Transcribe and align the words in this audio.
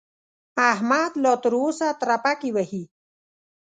احمد 0.71 1.11
لا 1.23 1.33
تر 1.43 1.53
اوسه 1.61 1.87
ترپکې 2.01 2.49
وهي. 2.55 2.83